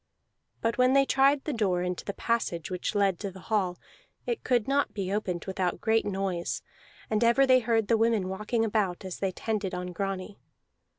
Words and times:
But 0.61 0.79
when 0.79 0.93
they 0.93 1.05
tried 1.05 1.43
the 1.43 1.53
door 1.53 1.83
into 1.83 2.03
the 2.03 2.15
passage 2.15 2.71
which 2.71 2.95
led 2.95 3.19
to 3.19 3.29
the 3.29 3.39
hall, 3.39 3.77
it 4.25 4.43
could 4.43 4.67
not 4.67 4.95
be 4.95 5.13
opened 5.13 5.45
without 5.45 5.79
great 5.79 6.07
noise; 6.07 6.63
and 7.11 7.23
ever 7.23 7.45
they 7.45 7.59
heard 7.59 7.87
the 7.87 7.97
women 7.99 8.27
walking 8.27 8.65
about, 8.65 9.05
as 9.05 9.19
they 9.19 9.31
tended 9.31 9.75
on 9.75 9.93
Grani. 9.93 10.39